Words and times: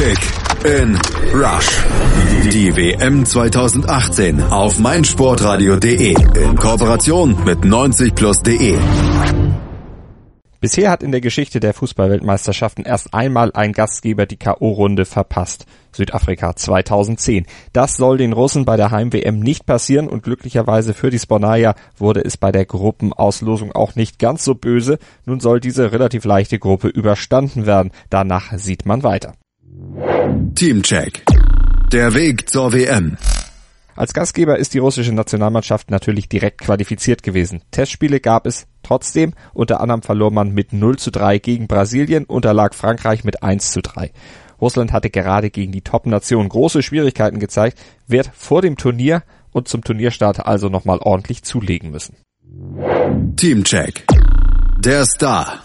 Kick 0.00 0.18
in 0.64 0.98
Rush. 1.34 1.84
Die 2.50 2.74
WM 2.74 3.26
2018 3.26 4.42
auf 4.44 4.78
meinsportradio.de 4.78 6.14
in 6.42 6.56
Kooperation 6.56 7.36
mit 7.44 7.58
90plus.de. 7.58 8.78
Bisher 10.58 10.90
hat 10.90 11.02
in 11.02 11.12
der 11.12 11.20
Geschichte 11.20 11.60
der 11.60 11.74
Fußballweltmeisterschaften 11.74 12.86
erst 12.86 13.12
einmal 13.12 13.52
ein 13.52 13.74
Gastgeber 13.74 14.24
die 14.24 14.38
K.O.-Runde 14.38 15.04
verpasst. 15.04 15.66
Südafrika 15.92 16.56
2010. 16.56 17.44
Das 17.74 17.98
soll 17.98 18.16
den 18.16 18.32
Russen 18.32 18.64
bei 18.64 18.78
der 18.78 18.90
Heim-WM 18.90 19.38
nicht 19.38 19.66
passieren 19.66 20.08
und 20.08 20.22
glücklicherweise 20.22 20.94
für 20.94 21.10
die 21.10 21.18
Sponaya 21.18 21.74
wurde 21.98 22.24
es 22.24 22.38
bei 22.38 22.52
der 22.52 22.64
Gruppenauslosung 22.64 23.72
auch 23.72 23.96
nicht 23.96 24.18
ganz 24.18 24.44
so 24.44 24.54
böse. 24.54 24.98
Nun 25.26 25.40
soll 25.40 25.60
diese 25.60 25.92
relativ 25.92 26.24
leichte 26.24 26.58
Gruppe 26.58 26.88
überstanden 26.88 27.66
werden. 27.66 27.90
Danach 28.08 28.56
sieht 28.56 28.86
man 28.86 29.02
weiter. 29.02 29.34
Teamcheck. 30.54 31.24
Der 31.92 32.14
Weg 32.14 32.48
zur 32.48 32.72
WM. 32.72 33.16
Als 33.96 34.12
Gastgeber 34.12 34.58
ist 34.58 34.74
die 34.74 34.78
russische 34.78 35.12
Nationalmannschaft 35.12 35.90
natürlich 35.90 36.28
direkt 36.28 36.60
qualifiziert 36.60 37.22
gewesen. 37.22 37.62
Testspiele 37.70 38.20
gab 38.20 38.46
es 38.46 38.66
trotzdem. 38.82 39.34
Unter 39.52 39.80
anderem 39.80 40.02
verlor 40.02 40.30
man 40.30 40.52
mit 40.52 40.72
0 40.72 40.98
zu 40.98 41.10
3 41.10 41.38
gegen 41.38 41.66
Brasilien, 41.66 42.24
unterlag 42.24 42.74
Frankreich 42.74 43.24
mit 43.24 43.42
1 43.42 43.72
zu 43.72 43.82
3. 43.82 44.10
Russland 44.60 44.92
hatte 44.92 45.10
gerade 45.10 45.50
gegen 45.50 45.72
die 45.72 45.82
Top-Nation 45.82 46.48
große 46.48 46.82
Schwierigkeiten 46.82 47.38
gezeigt, 47.38 47.78
wird 48.06 48.30
vor 48.34 48.62
dem 48.62 48.76
Turnier 48.76 49.22
und 49.52 49.68
zum 49.68 49.82
Turnierstart 49.82 50.46
also 50.46 50.68
nochmal 50.68 50.98
ordentlich 50.98 51.42
zulegen 51.42 51.90
müssen. 51.90 52.16
Teamcheck. 53.36 54.04
Der 54.78 55.04
Star. 55.04 55.60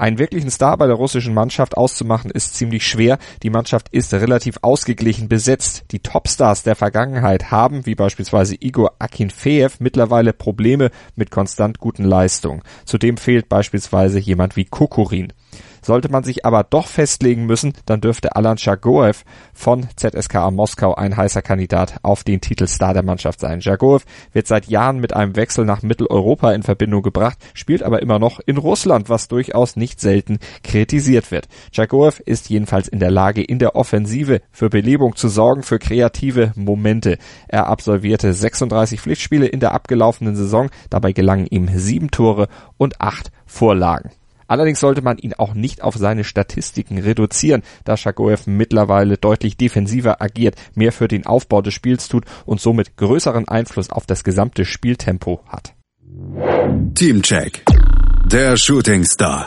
Einen 0.00 0.18
wirklichen 0.18 0.50
Star 0.50 0.78
bei 0.78 0.86
der 0.86 0.96
russischen 0.96 1.34
Mannschaft 1.34 1.76
auszumachen 1.76 2.30
ist 2.30 2.54
ziemlich 2.54 2.86
schwer. 2.86 3.18
Die 3.42 3.50
Mannschaft 3.50 3.90
ist 3.90 4.14
relativ 4.14 4.56
ausgeglichen 4.62 5.28
besetzt. 5.28 5.84
Die 5.90 5.98
Topstars 5.98 6.62
der 6.62 6.74
Vergangenheit 6.74 7.50
haben, 7.50 7.84
wie 7.84 7.94
beispielsweise 7.94 8.56
Igor 8.58 8.94
Akinfeev, 8.98 9.76
mittlerweile 9.78 10.32
Probleme 10.32 10.90
mit 11.16 11.30
konstant 11.30 11.80
guten 11.80 12.04
Leistungen. 12.04 12.62
Zudem 12.86 13.18
fehlt 13.18 13.50
beispielsweise 13.50 14.18
jemand 14.18 14.56
wie 14.56 14.64
Kukurin. 14.64 15.34
Sollte 15.82 16.10
man 16.10 16.24
sich 16.24 16.44
aber 16.44 16.64
doch 16.64 16.86
festlegen 16.86 17.46
müssen, 17.46 17.72
dann 17.86 18.00
dürfte 18.00 18.36
Alan 18.36 18.56
Jagoev 18.58 19.24
von 19.54 19.88
ZSKA 19.96 20.50
Moskau 20.50 20.94
ein 20.94 21.16
heißer 21.16 21.42
Kandidat 21.42 21.96
auf 22.02 22.24
den 22.24 22.40
Titel 22.40 22.66
Star 22.66 22.94
der 22.94 23.02
Mannschaft 23.02 23.40
sein. 23.40 23.60
Jagoev 23.60 24.04
wird 24.32 24.46
seit 24.46 24.66
Jahren 24.66 24.98
mit 24.98 25.14
einem 25.14 25.36
Wechsel 25.36 25.64
nach 25.64 25.82
Mitteleuropa 25.82 26.52
in 26.52 26.62
Verbindung 26.62 27.02
gebracht, 27.02 27.38
spielt 27.54 27.82
aber 27.82 28.02
immer 28.02 28.18
noch 28.18 28.40
in 28.44 28.56
Russland, 28.56 29.08
was 29.08 29.28
durchaus 29.28 29.76
nicht 29.76 30.00
selten 30.00 30.38
kritisiert 30.62 31.30
wird. 31.30 31.48
Jagoev 31.72 32.20
ist 32.20 32.50
jedenfalls 32.50 32.88
in 32.88 33.00
der 33.00 33.10
Lage, 33.10 33.42
in 33.42 33.58
der 33.58 33.76
Offensive 33.76 34.40
für 34.50 34.70
Belebung 34.70 35.16
zu 35.16 35.28
sorgen, 35.28 35.62
für 35.62 35.78
kreative 35.78 36.52
Momente. 36.54 37.18
Er 37.48 37.66
absolvierte 37.66 38.32
36 38.32 39.00
Pflichtspiele 39.00 39.46
in 39.46 39.60
der 39.60 39.72
abgelaufenen 39.72 40.36
Saison, 40.36 40.70
dabei 40.90 41.12
gelangen 41.12 41.46
ihm 41.46 41.68
sieben 41.74 42.10
Tore 42.10 42.48
und 42.76 43.00
acht 43.00 43.30
Vorlagen. 43.46 44.10
Allerdings 44.50 44.80
sollte 44.80 45.00
man 45.00 45.16
ihn 45.16 45.32
auch 45.34 45.54
nicht 45.54 45.80
auf 45.80 45.94
seine 45.94 46.24
Statistiken 46.24 46.98
reduzieren, 46.98 47.62
da 47.84 47.96
Shagoev 47.96 48.48
mittlerweile 48.48 49.16
deutlich 49.16 49.56
defensiver 49.56 50.20
agiert, 50.20 50.56
mehr 50.74 50.90
für 50.90 51.06
den 51.06 51.24
Aufbau 51.24 51.62
des 51.62 51.72
Spiels 51.72 52.08
tut 52.08 52.24
und 52.46 52.60
somit 52.60 52.96
größeren 52.96 53.46
Einfluss 53.46 53.90
auf 53.90 54.06
das 54.06 54.24
gesamte 54.24 54.64
Spieltempo 54.64 55.44
hat. 55.46 55.76
Teamcheck. 56.96 57.62
Der 58.26 58.56
Shooting 58.56 59.04
Star. 59.04 59.46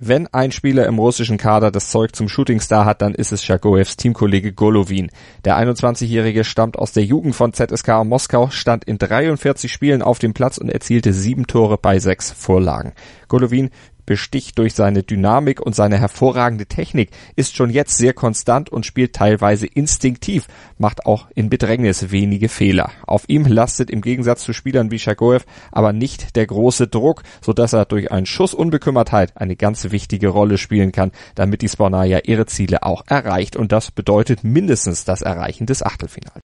Wenn 0.00 0.26
ein 0.28 0.50
Spieler 0.50 0.86
im 0.86 0.98
russischen 0.98 1.38
Kader 1.38 1.70
das 1.70 1.90
Zeug 1.90 2.14
zum 2.14 2.28
Shootingstar 2.28 2.84
hat, 2.84 3.02
dann 3.02 3.14
ist 3.14 3.30
es 3.30 3.44
Shagoevs 3.44 3.96
Teamkollege 3.96 4.52
Golovin. 4.52 5.10
Der 5.44 5.56
21-Jährige 5.58 6.42
stammt 6.42 6.76
aus 6.76 6.92
der 6.92 7.04
Jugend 7.04 7.36
von 7.36 7.52
ZSK 7.52 8.04
Moskau, 8.04 8.50
stand 8.50 8.84
in 8.84 8.98
43 8.98 9.72
Spielen 9.72 10.02
auf 10.02 10.18
dem 10.18 10.34
Platz 10.34 10.58
und 10.58 10.70
erzielte 10.70 11.12
sieben 11.12 11.46
Tore 11.46 11.78
bei 11.78 12.00
sechs 12.00 12.32
Vorlagen. 12.32 12.94
Golovin 13.28 13.70
besticht 14.08 14.58
durch 14.58 14.72
seine 14.72 15.02
Dynamik 15.02 15.60
und 15.60 15.74
seine 15.76 15.98
hervorragende 15.98 16.64
Technik, 16.64 17.10
ist 17.36 17.54
schon 17.54 17.68
jetzt 17.68 17.98
sehr 17.98 18.14
konstant 18.14 18.70
und 18.70 18.86
spielt 18.86 19.12
teilweise 19.12 19.66
instinktiv, 19.66 20.46
macht 20.78 21.04
auch 21.04 21.26
in 21.34 21.50
Bedrängnis 21.50 22.10
wenige 22.10 22.48
Fehler. 22.48 22.90
Auf 23.06 23.24
ihm 23.28 23.44
lastet 23.44 23.90
im 23.90 24.00
Gegensatz 24.00 24.44
zu 24.44 24.54
Spielern 24.54 24.90
wie 24.90 24.98
Shagoev 24.98 25.44
aber 25.70 25.92
nicht 25.92 26.36
der 26.36 26.46
große 26.46 26.88
Druck, 26.88 27.22
so 27.42 27.52
dass 27.52 27.74
er 27.74 27.84
durch 27.84 28.10
einen 28.10 28.24
Schuss 28.24 28.54
Unbekümmertheit 28.54 29.36
eine 29.36 29.56
ganz 29.56 29.90
wichtige 29.90 30.28
Rolle 30.28 30.56
spielen 30.56 30.90
kann, 30.90 31.12
damit 31.34 31.60
die 31.60 31.68
Spornaya 31.68 32.20
ihre 32.24 32.46
Ziele 32.46 32.84
auch 32.84 33.02
erreicht 33.08 33.56
und 33.56 33.72
das 33.72 33.90
bedeutet 33.90 34.42
mindestens 34.42 35.04
das 35.04 35.20
Erreichen 35.20 35.66
des 35.66 35.82
Achtelfinals. 35.82 36.40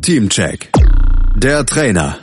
Teamcheck. 0.00 0.70
Der 1.36 1.66
Trainer. 1.66 2.16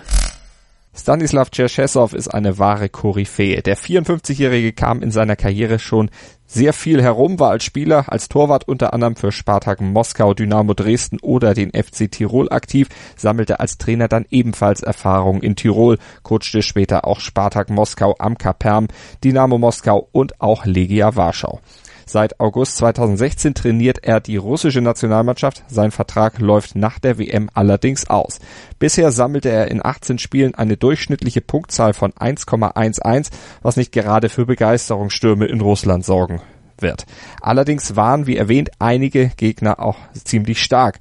Stanislav 0.96 1.50
Cherchesov 1.50 2.14
ist 2.14 2.28
eine 2.28 2.59
wahre 2.59 2.88
Koryphäe. 2.88 3.64
Der 3.64 3.76
54-Jährige 3.76 4.74
kam 4.74 5.02
in 5.02 5.09
seiner 5.09 5.36
Karriere 5.36 5.80
schon 5.80 6.12
sehr 6.46 6.72
viel 6.72 7.02
herum, 7.02 7.40
war 7.40 7.50
als 7.50 7.64
Spieler, 7.64 8.06
als 8.12 8.30
Torwart 8.30 8.68
unter 8.68 8.94
anderem 8.94 9.16
für 9.16 9.32
Spartak 9.32 9.82
Moskau, 9.82 10.36
Dynamo 10.36 10.76
Dresden 10.76 11.18
oder 11.20 11.56
den 11.56 11.72
FC 11.72 12.12
Tirol 12.12 12.48
aktiv, 12.52 12.90
sammelte 13.16 13.59
als 13.59 13.80
Trainer 13.80 14.08
dann 14.08 14.26
ebenfalls 14.30 14.84
Erfahrung 14.84 15.42
in 15.42 15.56
Tirol, 15.56 15.98
coachte 16.22 16.62
später 16.62 17.08
auch 17.08 17.20
Spartak 17.22 17.72
Moskau, 17.72 18.16
Amka 18.20 18.53
Perm, 18.53 18.88
Dynamo 19.24 19.58
Moskau 19.58 20.08
und 20.12 20.40
auch 20.42 20.66
Legia 20.66 21.16
Warschau. 21.16 21.59
Seit 22.06 22.40
August 22.40 22.78
2016 22.78 23.53
trainiert 23.53 24.00
er 24.03 24.19
die 24.19 24.38
russische 24.38 24.81
Nationalmannschaft. 24.81 25.64
Sein 25.68 25.91
Vertrag 25.91 26.40
läuft 26.40 26.75
nach 26.75 27.00
der 27.00 27.18
WM 27.18 27.50
allerdings 27.53 28.09
aus. 28.09 28.40
Bisher 28.80 29.12
sammelte 29.12 29.50
er 29.50 29.69
in 29.69 29.84
18 29.84 30.19
Spielen 30.19 30.56
eine 30.56 30.78
durchschnittliche 30.78 31.41
Punktzahl 31.41 31.94
von 31.94 32.12
1,11, 32.14 33.30
was 33.62 33.78
nicht 33.78 33.91
gerade 33.91 34.30
für 34.30 34.46
Begeisterungsstürme 34.46 35.46
in 35.46 35.62
Russland 35.62 36.06
sorgen 36.06 36.41
wird. 36.80 37.06
Allerdings 37.41 37.96
waren, 37.96 38.28
wie 38.28 38.38
erwähnt, 38.38 38.72
einige 38.80 39.31
Gegner 39.38 39.80
auch 39.80 39.97
ziemlich 40.14 40.62
stark. 40.62 41.00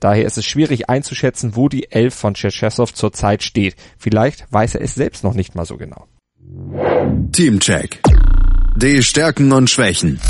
Daher 0.00 0.26
ist 0.26 0.36
es 0.36 0.44
schwierig 0.44 0.90
einzuschätzen, 0.90 1.56
wo 1.56 1.68
die 1.68 1.90
Elf 1.90 2.14
von 2.14 2.34
Cherchesov 2.34 2.92
zurzeit 2.92 3.42
steht. 3.42 3.76
Vielleicht 3.96 4.46
weiß 4.52 4.74
er 4.74 4.82
es 4.82 4.94
selbst 4.94 5.24
noch 5.24 5.34
nicht 5.34 5.54
mal 5.54 5.64
so 5.64 5.76
genau. 5.76 6.06
Teamcheck. 7.32 8.00
Die 8.76 9.02
Stärken 9.02 9.52
und 9.52 9.70
Schwächen. 9.70 10.20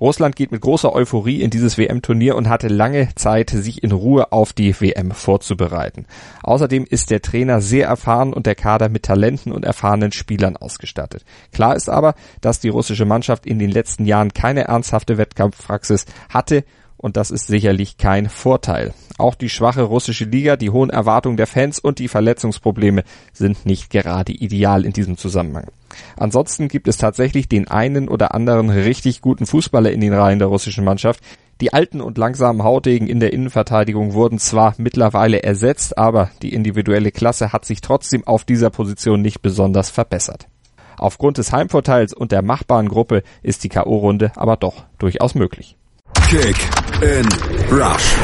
Russland 0.00 0.36
geht 0.36 0.52
mit 0.52 0.60
großer 0.60 0.92
Euphorie 0.92 1.42
in 1.42 1.50
dieses 1.50 1.76
WM-Turnier 1.76 2.36
und 2.36 2.48
hatte 2.48 2.68
lange 2.68 3.08
Zeit, 3.14 3.50
sich 3.50 3.82
in 3.82 3.92
Ruhe 3.92 4.32
auf 4.32 4.52
die 4.52 4.80
WM 4.80 5.10
vorzubereiten. 5.10 6.06
Außerdem 6.42 6.84
ist 6.88 7.10
der 7.10 7.22
Trainer 7.22 7.60
sehr 7.60 7.88
erfahren 7.88 8.32
und 8.32 8.46
der 8.46 8.54
Kader 8.54 8.88
mit 8.88 9.04
Talenten 9.04 9.52
und 9.52 9.64
erfahrenen 9.64 10.12
Spielern 10.12 10.56
ausgestattet. 10.56 11.24
Klar 11.52 11.76
ist 11.76 11.88
aber, 11.88 12.14
dass 12.40 12.60
die 12.60 12.68
russische 12.68 13.04
Mannschaft 13.04 13.46
in 13.46 13.58
den 13.58 13.70
letzten 13.70 14.04
Jahren 14.04 14.32
keine 14.32 14.64
ernsthafte 14.64 15.18
Wettkampfpraxis 15.18 16.06
hatte 16.28 16.64
und 16.98 17.16
das 17.16 17.30
ist 17.30 17.46
sicherlich 17.46 17.96
kein 17.96 18.28
Vorteil. 18.28 18.92
Auch 19.16 19.34
die 19.34 19.48
schwache 19.48 19.82
russische 19.82 20.24
Liga, 20.24 20.56
die 20.56 20.70
hohen 20.70 20.90
Erwartungen 20.90 21.36
der 21.36 21.46
Fans 21.46 21.78
und 21.78 21.98
die 21.98 22.08
Verletzungsprobleme 22.08 23.04
sind 23.32 23.64
nicht 23.64 23.90
gerade 23.90 24.32
ideal 24.32 24.84
in 24.84 24.92
diesem 24.92 25.16
Zusammenhang. 25.16 25.68
Ansonsten 26.16 26.68
gibt 26.68 26.88
es 26.88 26.98
tatsächlich 26.98 27.48
den 27.48 27.68
einen 27.68 28.08
oder 28.08 28.34
anderen 28.34 28.68
richtig 28.68 29.22
guten 29.22 29.46
Fußballer 29.46 29.90
in 29.90 30.00
den 30.00 30.12
Reihen 30.12 30.38
der 30.38 30.48
russischen 30.48 30.84
Mannschaft. 30.84 31.20
Die 31.60 31.72
alten 31.72 32.00
und 32.00 32.18
langsamen 32.18 32.62
Hautegen 32.62 33.08
in 33.08 33.18
der 33.18 33.32
Innenverteidigung 33.32 34.12
wurden 34.12 34.38
zwar 34.38 34.74
mittlerweile 34.76 35.42
ersetzt, 35.42 35.98
aber 35.98 36.30
die 36.42 36.52
individuelle 36.52 37.10
Klasse 37.10 37.52
hat 37.52 37.64
sich 37.64 37.80
trotzdem 37.80 38.24
auf 38.26 38.44
dieser 38.44 38.70
Position 38.70 39.22
nicht 39.22 39.40
besonders 39.42 39.90
verbessert. 39.90 40.46
Aufgrund 40.98 41.38
des 41.38 41.52
Heimvorteils 41.52 42.12
und 42.12 42.32
der 42.32 42.42
machbaren 42.42 42.88
Gruppe 42.88 43.22
ist 43.42 43.64
die 43.64 43.68
K.O.-Runde 43.68 44.32
aber 44.36 44.56
doch 44.56 44.84
durchaus 44.98 45.34
möglich. 45.34 45.76
Kick 46.28 46.58
in 47.00 47.26
Rush. 47.70 48.14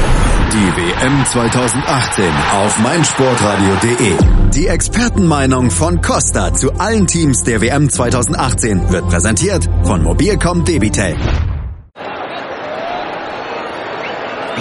Die 0.53 0.77
WM 0.77 1.25
2018 1.25 2.25
auf 2.53 2.79
meinsportradio.de. 2.81 4.17
Die 4.51 4.67
Expertenmeinung 4.67 5.71
von 5.71 6.03
Costa 6.03 6.53
zu 6.53 6.71
allen 6.75 7.07
Teams 7.07 7.45
der 7.45 7.63
WM 7.63 7.89
2018 7.89 8.91
wird 8.91 9.09
präsentiert 9.09 9.71
von 9.85 10.03
Mobilcom 10.03 10.67
Debitel. 10.67 11.17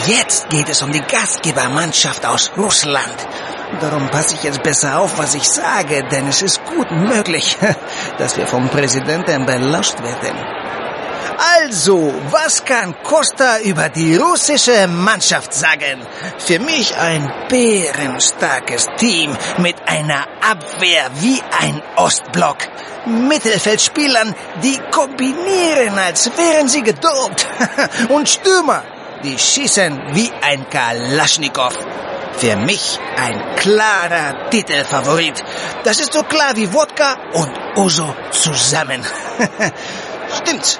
Jetzt 0.07 0.49
geht 0.49 0.69
es 0.69 0.81
um 0.81 0.93
die 0.93 1.01
Gastgebermannschaft 1.01 2.25
aus 2.25 2.49
Russland. 2.57 3.27
Darum 3.81 4.07
passe 4.07 4.35
ich 4.35 4.43
jetzt 4.43 4.63
besser 4.63 4.99
auf, 4.99 5.17
was 5.17 5.35
ich 5.35 5.43
sage, 5.43 6.05
denn 6.09 6.29
es 6.29 6.41
ist 6.41 6.61
gut 6.63 6.89
möglich, 6.91 7.57
dass 8.17 8.37
wir 8.37 8.47
vom 8.47 8.69
Präsidenten 8.69 9.45
belauscht 9.45 10.01
werden. 10.01 10.62
Also, 11.37 12.13
was 12.31 12.63
kann 12.65 12.95
Costa 13.03 13.59
über 13.59 13.89
die 13.89 14.15
russische 14.15 14.87
Mannschaft 14.87 15.53
sagen? 15.53 16.05
Für 16.37 16.59
mich 16.59 16.95
ein 16.97 17.31
bärenstarkes 17.49 18.87
Team 18.97 19.35
mit 19.57 19.75
einer 19.87 20.25
Abwehr 20.41 21.09
wie 21.19 21.41
ein 21.59 21.81
Ostblock. 21.95 22.57
Mittelfeldspielern, 23.05 24.33
die 24.61 24.79
kombinieren, 24.91 25.97
als 25.97 26.31
wären 26.37 26.67
sie 26.67 26.83
gedopt. 26.83 27.47
Und 28.09 28.29
Stürmer, 28.29 28.83
die 29.23 29.37
schießen 29.37 30.01
wie 30.13 30.31
ein 30.41 30.69
Kalaschnikow. 30.69 31.73
Für 32.37 32.55
mich 32.55 32.99
ein 33.17 33.55
klarer 33.57 34.49
Titelfavorit. 34.49 35.43
Das 35.83 35.99
ist 35.99 36.13
so 36.13 36.23
klar 36.23 36.55
wie 36.55 36.73
Wodka 36.73 37.17
und 37.33 37.51
Uso 37.77 38.15
zusammen. 38.31 39.05
Stimmt's, 40.41 40.79